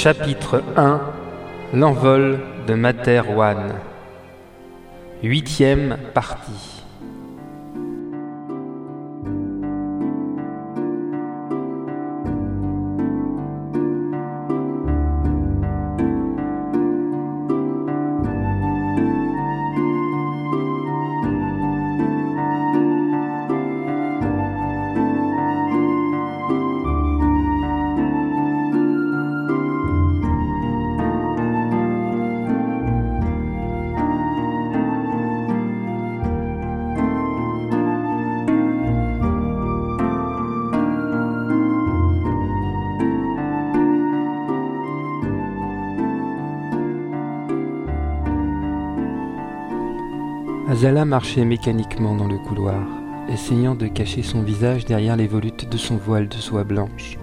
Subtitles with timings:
[0.00, 1.00] Chapitre 1
[1.74, 2.38] L'envol
[2.68, 3.74] de Materwan
[5.24, 6.77] Huitième partie
[50.68, 52.82] Azala marchait mécaniquement dans le couloir,
[53.32, 57.16] essayant de cacher son visage derrière les volutes de son voile de soie blanche.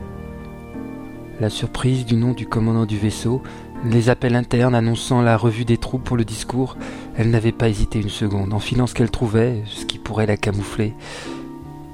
[1.40, 3.44] La surprise du nom du commandant du vaisseau,
[3.84, 6.76] les appels internes annonçant la revue des troupes pour le discours,
[7.16, 8.52] elle n'avait pas hésité une seconde.
[8.52, 10.96] Enfilant ce qu'elle trouvait, ce qui pourrait la camoufler,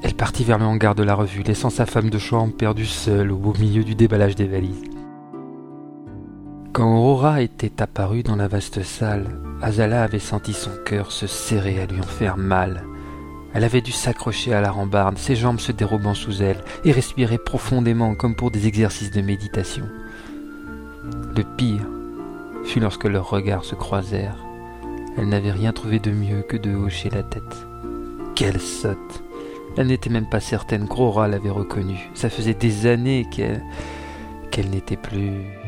[0.04, 3.30] elle partit vers le hangar de la revue, laissant sa femme de chambre perdue seule
[3.30, 4.84] au beau milieu du déballage des valises.
[6.74, 9.26] Quand Aurora était apparue dans la vaste salle,
[9.62, 12.84] Azala avait senti son cœur se serrer à lui en faire mal.
[13.54, 17.38] Elle avait dû s'accrocher à la rambarde, ses jambes se dérobant sous elle, et respirer
[17.38, 19.84] profondément comme pour des exercices de méditation.
[21.36, 21.86] Le pire
[22.64, 24.38] fut lorsque leurs regards se croisèrent.
[25.18, 27.68] Elle n'avait rien trouvé de mieux que de hocher la tête.
[28.34, 29.24] Quelle sotte
[29.76, 32.10] Elle n'était même pas certaine qu'Aurora l'avait reconnue.
[32.14, 33.62] Ça faisait des années qu'elle
[34.52, 35.61] qu'elle n'était plus...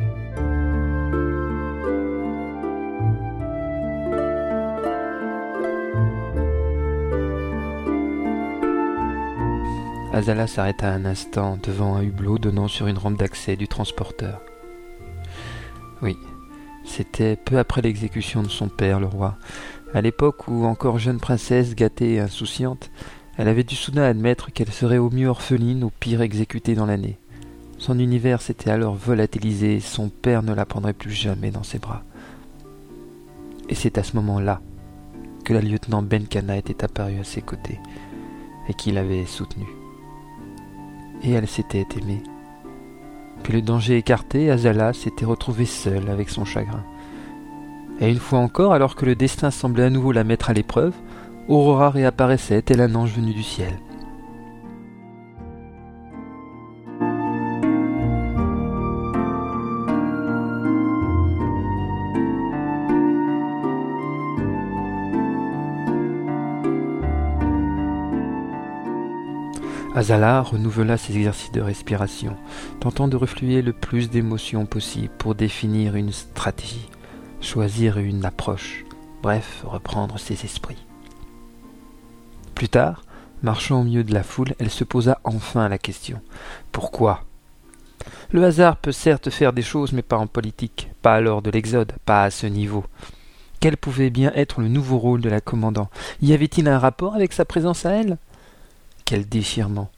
[10.14, 14.42] Azala s'arrêta un instant devant un hublot donnant sur une rampe d'accès du transporteur.
[16.04, 16.16] Oui,
[16.86, 19.38] c'était peu après l'exécution de son père, le roi.
[19.92, 22.92] À l'époque où, encore jeune princesse gâtée et insouciante,
[23.38, 27.18] elle avait dû soudain admettre qu'elle serait au mieux orpheline, au pire exécutée dans l'année.
[27.80, 32.04] Son univers s'était alors volatilisé, son père ne la prendrait plus jamais dans ses bras.
[33.68, 34.62] Et c'est à ce moment-là
[35.44, 37.80] que la lieutenant Benkana était apparue à ses côtés
[38.70, 39.83] et qui l'avait soutenue
[41.24, 42.22] et elle s'était aimée.
[43.44, 46.84] Puis le danger écarté, Azala s'était retrouvée seule avec son chagrin.
[48.00, 50.94] Et une fois encore, alors que le destin semblait à nouveau la mettre à l'épreuve,
[51.48, 53.80] Aurora réapparaissait, tel un ange venu du ciel.
[69.96, 72.36] Azala renouvela ses exercices de respiration,
[72.80, 76.90] tentant de refluer le plus d'émotions possible pour définir une stratégie,
[77.42, 78.86] choisir une approche,
[79.22, 80.84] bref, reprendre ses esprits.
[82.56, 83.04] Plus tard,
[83.44, 86.22] marchant au milieu de la foule, elle se posa enfin la question.
[86.72, 87.26] Pourquoi?
[88.32, 91.94] Le hasard peut certes faire des choses, mais pas en politique, pas alors de l'Exode,
[92.04, 92.84] pas à ce niveau.
[93.60, 95.90] Quel pouvait bien être le nouveau rôle de la commandant?
[96.22, 98.18] Y avait-il un rapport avec sa présence à elle?
[99.14, 99.92] Quel déchirement.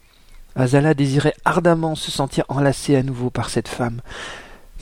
[0.56, 4.02] Azala désirait ardemment se sentir enlacée à nouveau par cette femme,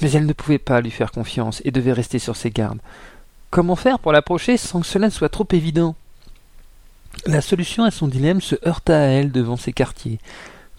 [0.03, 2.81] mais elle ne pouvait pas lui faire confiance et devait rester sur ses gardes.
[3.51, 5.95] Comment faire pour l'approcher sans que cela ne soit trop évident?
[7.27, 10.19] La solution à son dilemme se heurta à elle devant ses quartiers,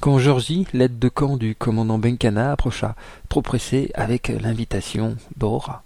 [0.01, 2.97] quand Georgie, l'aide de camp du commandant Benkana, approcha,
[3.29, 5.85] trop pressé avec l'invitation d'Aurora.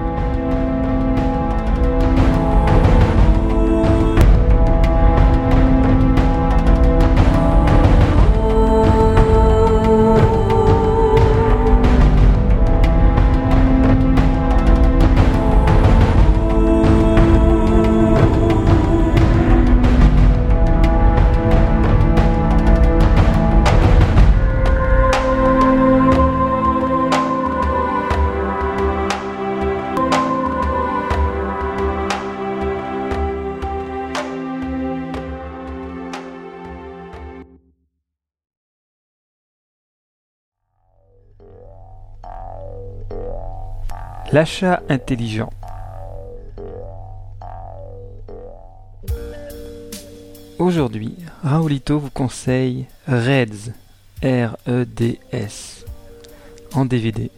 [44.33, 45.51] L'achat intelligent.
[50.57, 53.73] Aujourd'hui, Raoulito vous conseille Reds,
[54.23, 55.85] R-E-D-S,
[56.73, 57.29] en DVD.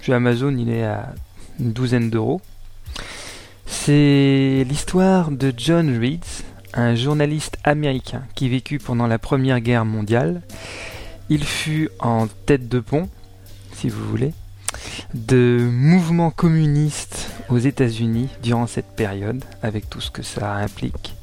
[0.00, 1.12] Chez Amazon, il est à
[1.58, 2.40] une douzaine d'euros.
[3.66, 10.42] C'est l'histoire de John Reeds, un journaliste américain qui vécut pendant la Première Guerre mondiale.
[11.30, 13.08] Il fut en tête de pont,
[13.72, 14.34] si vous voulez,
[15.14, 21.14] de mouvements communistes aux États-Unis durant cette période, avec tout ce que ça implique.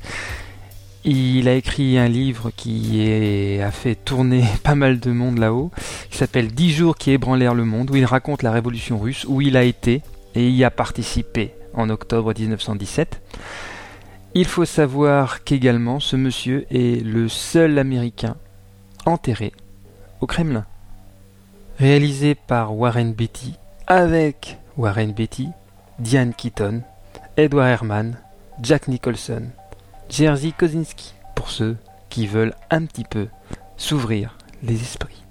[1.06, 5.72] Il a écrit un livre qui a fait tourner pas mal de monde là-haut,
[6.10, 9.42] qui s'appelle 10 jours qui ébranlèrent le monde, où il raconte la révolution russe, où
[9.42, 10.02] il a été
[10.36, 13.22] et y a participé en octobre 1917.
[14.36, 18.36] Il faut savoir qu'également ce monsieur est le seul Américain
[19.06, 19.54] enterré
[20.22, 20.66] au Kremlin.
[21.80, 23.56] Réalisé par Warren Beatty,
[23.88, 25.48] avec Warren Beatty,
[25.98, 26.82] Diane Keaton,
[27.38, 28.18] Edward Herman,
[28.62, 29.44] Jack Nicholson,
[30.10, 31.78] Jerzy Kosinski, pour ceux
[32.10, 33.30] qui veulent un petit peu
[33.78, 35.24] s'ouvrir les esprits.